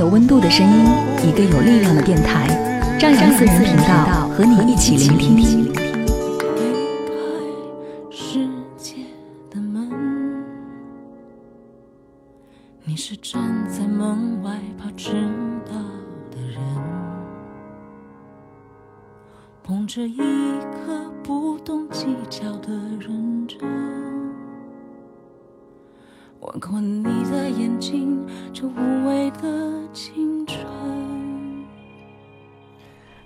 [0.00, 0.86] 有温度的声音，
[1.28, 2.48] 一个有力量的电台，
[2.98, 5.89] 张扬私人频道和你一起聆听。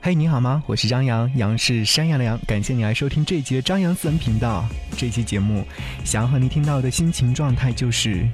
[0.05, 0.63] 嘿，你好吗？
[0.67, 2.39] 我是张扬，杨是山羊的羊。
[2.47, 4.63] 感谢你来收听这一集的张扬私人频道。
[4.99, 5.65] 这期节目，
[6.05, 8.29] 想要和你听到的心情状态就是：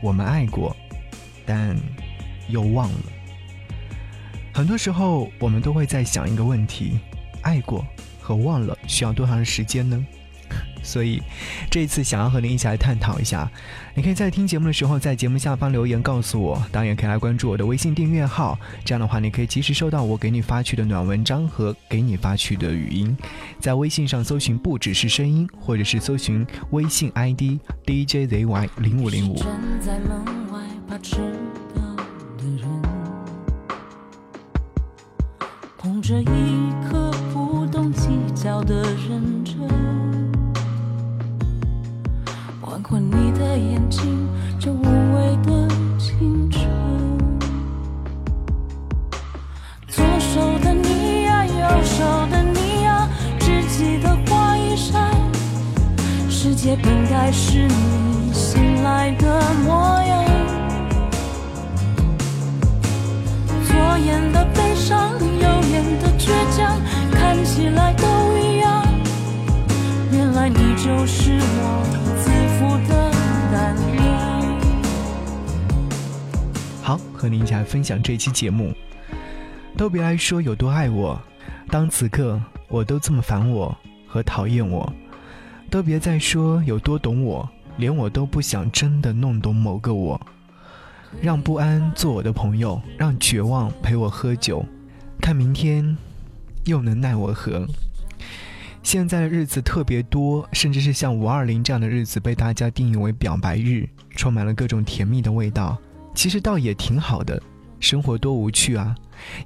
[0.00, 0.76] 我们爱过，
[1.44, 1.76] 但
[2.48, 3.00] 又忘了。
[4.54, 7.00] 很多时候，我们都会在想一个问题：
[7.42, 7.84] 爱过
[8.20, 10.06] 和忘了需要多长时间呢？
[10.82, 11.22] 所以，
[11.70, 13.50] 这一次想要和您一起来探讨一下。
[13.94, 18.58] 你可以在听节目的时候，在节目下方留言告诉我，当然也可以来关注我的微信订阅号。
[18.84, 23.16] 这样的话，你可以及时收到我给你发去的暖文章和给你发去的语音。
[23.58, 29.36] 在微信上搜寻“不只是声音”，或者是搜寻微信 ID DJZY 零五零五。
[35.78, 37.09] 捧着一颗
[42.90, 46.66] 过你的眼睛，这无畏的青春。
[49.86, 55.08] 左手的你呀，右手的你呀，只记得花一扇，
[56.28, 60.24] 世界本该是你醒来的模样。
[63.68, 66.76] 左眼的悲伤，右眼的倔强，
[67.12, 68.82] 看起来都一样。
[70.10, 71.89] 原来你就是我。
[76.82, 78.74] 好，和您一起来分享这期节目。
[79.76, 81.20] 都别来说有多爱我，
[81.68, 83.76] 当此刻我都这么烦我
[84.06, 84.92] 和讨厌我。
[85.70, 90.20] 都别再说有多懂我，连我都不想真的弄懂某个我。
[91.20, 94.64] 让不安做我的朋友，让绝望陪我喝酒，
[95.20, 95.96] 看明天
[96.64, 97.66] 又能奈我何？
[98.82, 105.78] 现在的日子特别多，甚至是像五二零这样的日子被大家定义为表白日，充满了各种甜蜜的味道。
[106.14, 107.40] 其实倒也挺好的，
[107.78, 108.94] 生活多无趣啊！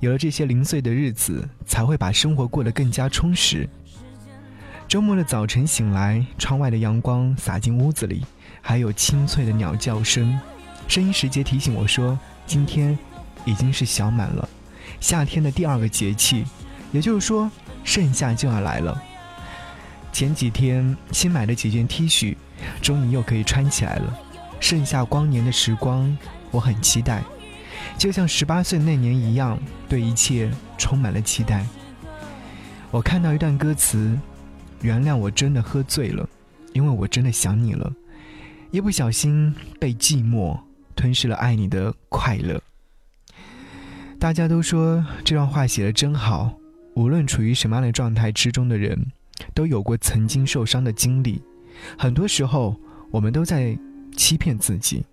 [0.00, 3.68] 有了这些零碎的日子，才会把生活过得更加充实。
[4.88, 8.24] 周末的早晨醒来，窗外的阳光洒进屋子里，
[8.62, 10.38] 还有清脆的鸟叫声，
[10.88, 12.96] 声音时节提醒我说，今天
[13.44, 14.48] 已经是小满了，
[15.00, 16.44] 夏天的第二个节气，
[16.92, 17.50] 也就是说，
[17.82, 19.02] 盛夏就要来了。
[20.14, 22.36] 前几天新买的几件 T 恤，
[22.80, 24.16] 终于又可以穿起来了。
[24.60, 26.16] 盛夏光年的时光，
[26.52, 27.20] 我很期待，
[27.98, 29.58] 就像十八岁那年一样，
[29.88, 30.48] 对一切
[30.78, 31.66] 充满了期待。
[32.92, 34.16] 我看到一段歌词
[34.82, 36.28] ：“原谅我真的喝醉了，
[36.72, 37.92] 因为我真的想你了，
[38.70, 40.56] 一不小心被寂寞
[40.94, 42.62] 吞噬了爱你的快乐。”
[44.20, 46.54] 大家都说这段话写的真好，
[46.94, 49.10] 无论处于什么样的状态之中的人。
[49.54, 51.42] 都有过曾经受伤的经历，
[51.98, 52.74] 很多时候
[53.10, 53.76] 我们都在
[54.16, 55.04] 欺骗自己，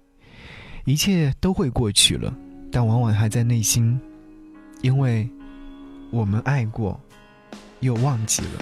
[0.85, 2.33] 一切都会过去了，
[2.71, 3.99] 但往往还在内心，
[4.81, 5.29] 因为
[6.11, 6.99] 我们爱过，
[7.79, 8.61] 又忘记了。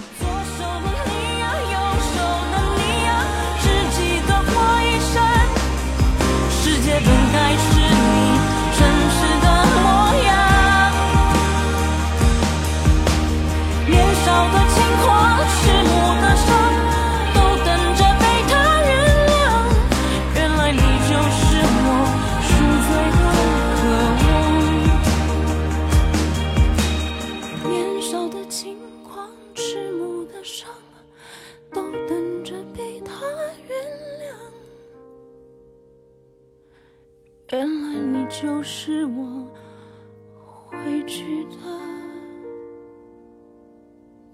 [40.70, 41.56] 回去的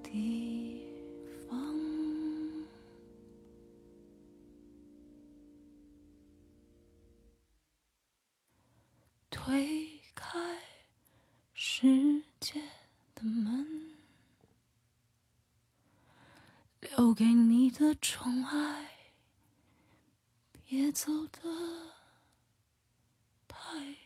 [0.03, 0.83] 地
[1.49, 1.57] 方。
[9.31, 10.39] 推开
[11.55, 12.23] 世。
[12.39, 12.61] 界
[13.15, 13.97] 的门，
[16.81, 18.89] 留给你的宠爱，
[20.65, 21.41] 别走的
[23.49, 24.06] 太。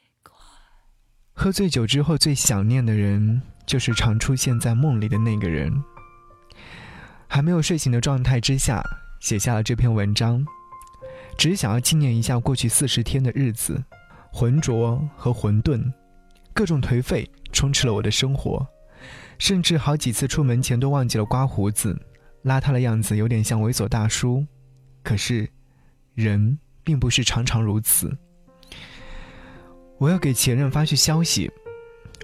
[1.43, 5.73] 喝醉酒之后最想念的人，就是常出现在梦里的那个人。
[7.27, 8.83] 还没有睡醒的状态之下，
[9.21, 10.45] 写下了这篇文章，
[11.39, 13.83] 只想要纪念一下过去四十天的日子，
[14.31, 15.91] 浑浊和混沌，
[16.53, 18.69] 各种颓废充斥了我的生活，
[19.39, 21.99] 甚至好几次出门前都忘记了刮胡子，
[22.45, 24.47] 邋遢的样子有点像猥琐大叔。
[25.03, 25.49] 可是，
[26.13, 28.15] 人并不是常常如此。
[30.01, 31.53] 我要给前任发去消息，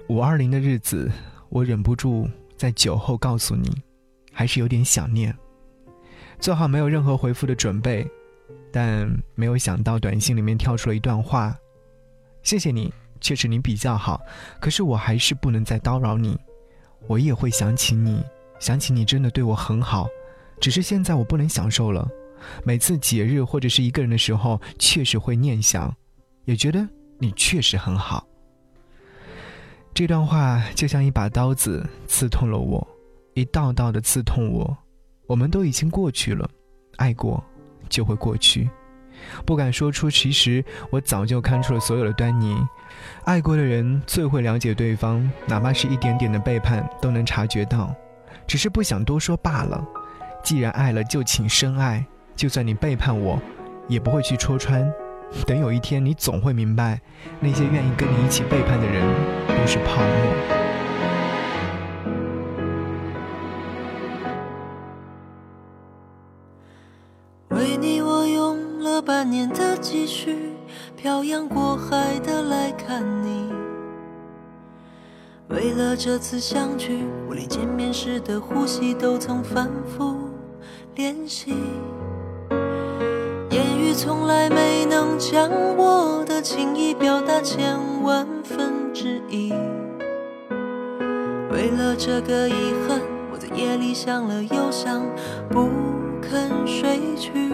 [0.07, 1.11] 五二零的日子，
[1.49, 2.27] 我忍不住
[2.57, 3.69] 在酒后告诉你。
[4.33, 5.35] 还是有点想念，
[6.39, 8.03] 做好没有任何回复的准备，
[8.71, 11.55] 但没有想到短信里面跳出了一段话
[12.41, 12.91] ：“谢谢你，
[13.21, 14.19] 确实你比较好，
[14.59, 16.35] 可是我还是不能再叨扰你。
[17.05, 18.23] 我也会想起你，
[18.59, 20.07] 想起你真的对我很好，
[20.59, 22.07] 只是现在我不能享受了。
[22.63, 25.95] 每次节日或者是一个人的时候，确实会念想，
[26.45, 26.87] 也觉得
[27.19, 28.25] 你确实很好。”
[29.93, 32.87] 这段话就像一把刀子刺痛了我。
[33.33, 34.75] 一道道的刺痛我，
[35.27, 36.49] 我们都已经过去了，
[36.95, 37.43] 爱过
[37.87, 38.67] 就会过去，
[39.45, 40.09] 不敢说出。
[40.09, 42.57] 其实我早就看出了所有的端倪，
[43.25, 47.95] 爱过的人最会了解对方，哪怕是一点点的背叛都能察觉到，
[48.47, 49.87] 只是不想多说罢了。
[50.43, 52.03] 既然爱了，就请深爱，
[52.35, 53.39] 就算你背叛我，
[53.87, 54.91] 也不会去戳穿。
[55.45, 56.99] 等有一天，你总会明白，
[57.39, 59.01] 那些愿意跟你一起背叛的人
[59.47, 60.07] 都是泡沫。
[67.57, 70.51] 为你，我用了半年的积蓄，
[70.97, 73.47] 漂洋过海的来看你。
[75.47, 80.29] 为了这次相聚，我连见面时的呼吸都曾反复
[80.95, 81.55] 练习。
[83.49, 89.51] 言语从来没谁能将我的情意表达千万分之一。
[91.49, 92.53] 为了这个遗
[92.87, 93.01] 憾，
[93.31, 95.01] 我在夜里想了又想，
[95.49, 95.67] 不
[96.21, 97.51] 肯睡去。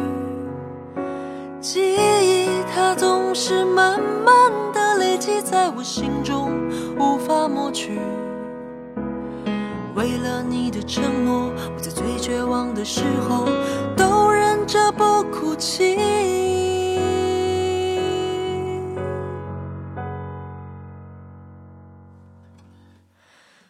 [1.61, 6.51] 记忆，它总是慢慢的累积在我心中，
[6.99, 8.01] 无法抹去。
[9.95, 13.47] 为了你的承诺，我在最绝望的时候
[13.95, 16.42] 都忍着不哭泣。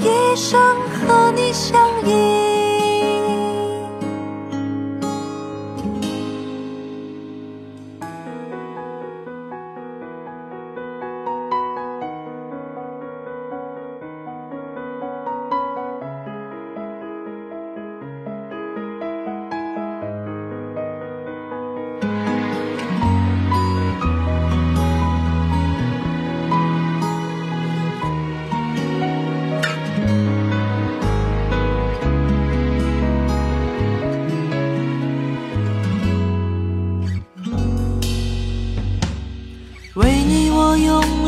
[0.00, 0.60] 一生
[0.90, 2.47] 和你相依。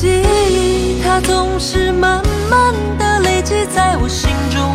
[0.00, 0.08] 记
[0.48, 4.74] 忆，它总是慢慢的累积在我心中，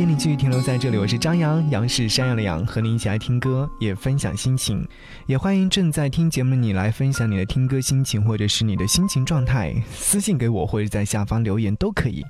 [0.00, 4.82] 谢你继续停留在这里，我是张扬，杨是山羊的羊，和你一起来听歌，也分享心情，
[5.26, 12.24] 也欢迎正在听节目的你来分享你的听歌心情，或者是你的心情状态，私信给我，或者在下方留言都可以。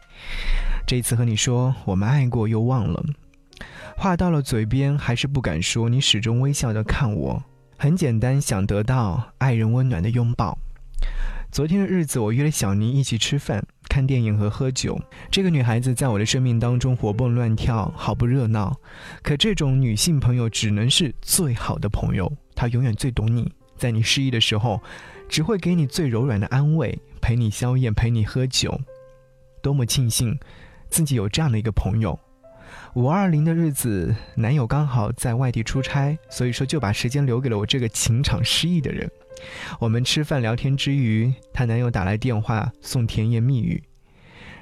[0.85, 3.05] 这一次和你说，我们爱过又忘了，
[3.97, 7.41] 话到了嘴边还是不敢说，你始终微笑的看我，
[7.79, 10.59] 很简单，想得到爱人温暖的拥抱。
[11.53, 14.97] 昨天的日子，我约了小妮一起吃饭、看电影和喝酒。
[15.33, 18.79] 这个女孩子在我的生命当中活蹦乱跳，好不热闹。
[19.21, 24.81] 可这种女性朋友只能是最好的朋友，她永远最懂你，在你失意的时候，
[25.29, 28.81] 只会给你最柔软的安慰，陪你宵夜，陪你喝酒。
[29.61, 30.39] 多么庆幸
[30.89, 32.17] 自己有这样的一个朋友。
[32.95, 39.11] 五二零的日子，男友刚好在外地出差，所以说就把时间留给了我这个情场失意的人。
[39.79, 43.83] 我们吃饭聊天之余，她男友打来电话送甜言蜜语，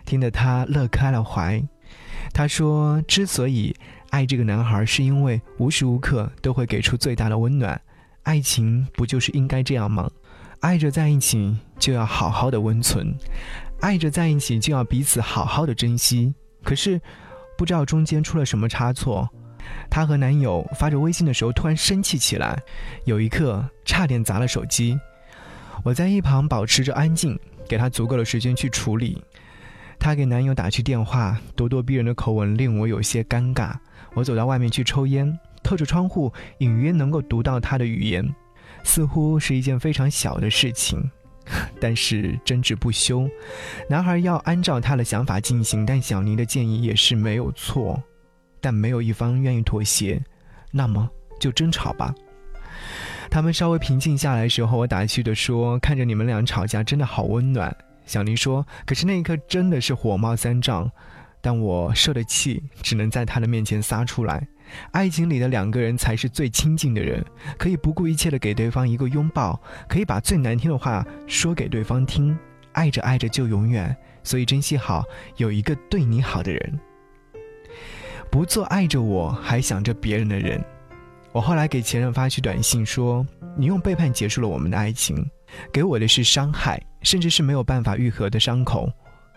[0.05, 1.63] 听得她乐开了怀。
[2.33, 3.75] 她说：“之所以
[4.11, 7.81] 爱这个男孩，是因为无时无刻都会给出最大的温暖。
[8.25, 10.11] 爱情不就是应该这样吗？
[10.61, 13.15] 爱着在一起就要好好的温存，
[13.81, 16.35] 爱着在一起就要彼此好好的珍惜。
[16.63, 17.01] 可是，
[17.57, 19.29] 不知道中间出了什么差错。”
[19.91, 22.61] 她和男友发着微信的时候，突然生气起来，
[23.05, 24.99] 有一刻差点砸了手机。
[25.85, 29.23] 我在一旁保持着安静，给她足够的时间去处理。
[29.99, 33.73] 她给男友打去电话，咄咄逼人的口吻令我有些尴尬。
[34.15, 38.29] 我走到外面去抽烟，透着窗户，隐约能够读到她的语言，
[38.85, 41.11] 似乎是一件非常小的事情，
[41.81, 43.29] 但是争执不休。
[43.89, 48.01] 男孩要按照他的想法进行，但小妮的建议也是没有错。
[48.61, 50.23] 但没有一方愿意妥协，
[50.71, 51.09] 那么
[51.41, 52.15] 就争吵吧。
[53.31, 60.91] 他们稍微平静下来时候，我打趣地说：“看着你们俩吵架，真的好温暖。”小林说：“可是那一刻真的是火冒三丈，
[61.43, 64.49] 但我受的气只能在他的面前撒出来。
[64.93, 67.23] 爱情里的两个人才是最亲近的人，
[67.59, 72.35] 可以不顾一切的给对方一个拥抱，可以把最难听的话说给对方听。
[72.73, 75.05] 爱着爱着就永远，所以珍惜好
[75.37, 76.81] 有一个对你好的人。”
[78.31, 80.63] 不做爱着我还想着别人的人，
[81.33, 85.29] 我后来给前任发去短信说：“你用背叛结束了我们的爱情，
[85.73, 88.91] 给我的是伤害，甚至是没有办法愈合的伤口。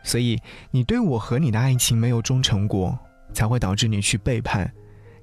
[0.04, 0.38] 所以
[0.72, 2.98] 你对我和你的爱情没有忠诚过，
[3.34, 4.72] 才会导致你去背叛。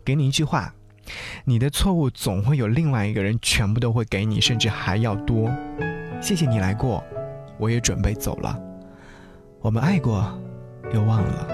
[0.04, 0.72] 给你一句话：
[1.44, 5.50] 你的错误总会有另外一个人全部都会给你，甚至还要多。
[6.22, 7.04] 谢谢你来过，
[7.58, 8.58] 我也准备走了。
[9.60, 10.40] 我们爱过，
[10.94, 11.48] 又忘了。”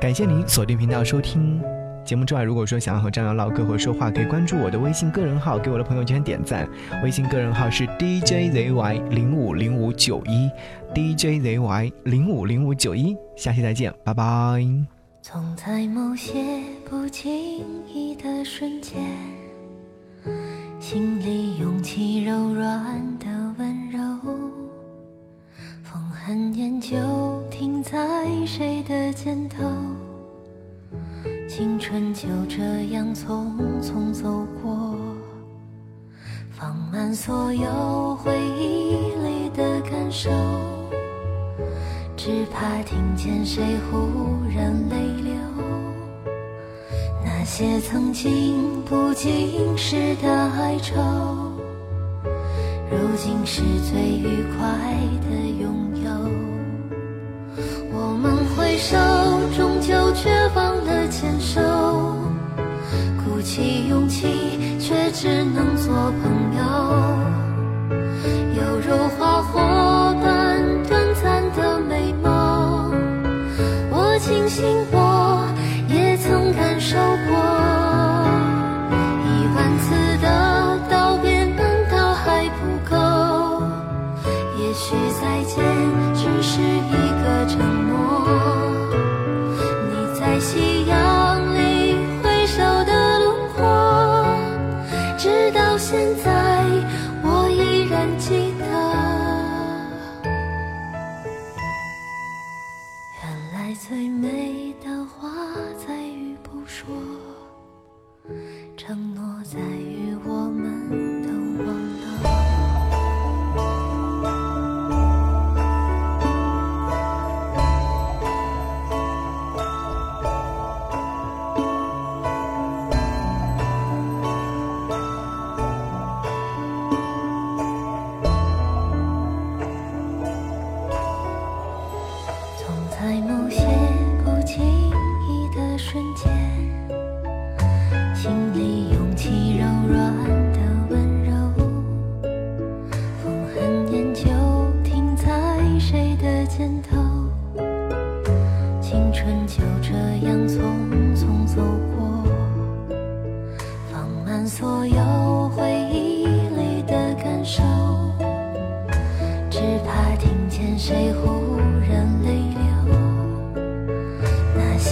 [0.00, 1.60] 感谢您锁定频道收听
[2.06, 6.66] 节目之外，如果说想要和张扬唠嗑或说话，可以关注我的微信个人号，给我的朋友圈点赞。
[7.04, 10.50] 微信个人号是 DJZY 零五零五九一
[10.94, 13.14] ，DJZY 零五零五九一。
[13.36, 14.24] 下期再见，拜拜。
[15.20, 16.40] 总在某些
[16.88, 17.30] 不经
[17.86, 19.02] 意的瞬间，
[20.80, 21.39] 心里
[32.20, 32.62] 就这
[32.94, 33.46] 样匆
[33.80, 34.94] 匆走过，
[36.50, 40.28] 放慢所有回忆里的感受，
[42.18, 44.06] 只怕听见谁忽
[44.54, 45.32] 然泪流。
[47.24, 51.00] 那些曾经不经事的哀愁，
[52.90, 54.68] 如今是最愉快
[55.22, 55.36] 的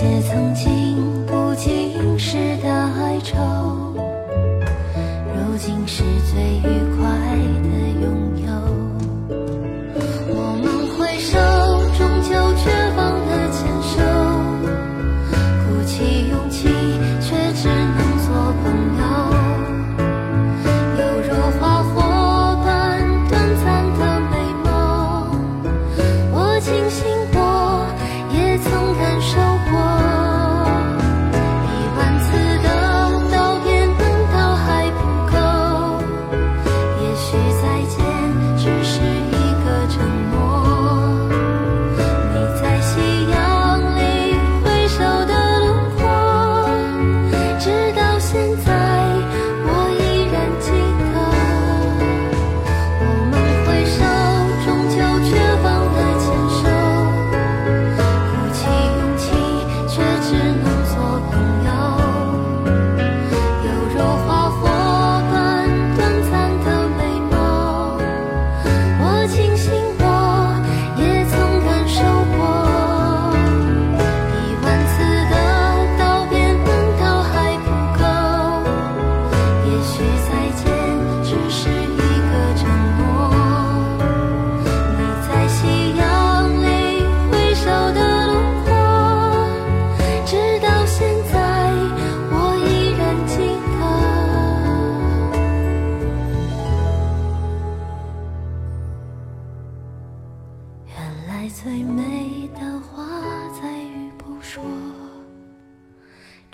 [0.01, 3.37] 那些曾经不经事的哀愁，
[5.35, 6.41] 如今是最
[6.71, 6.88] 愚。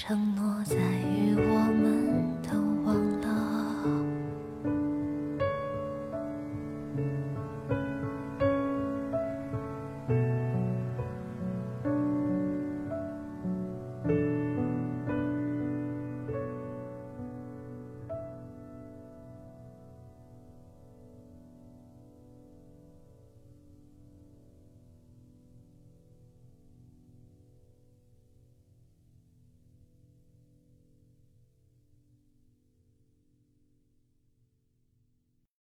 [0.07, 1.24] 承诺在。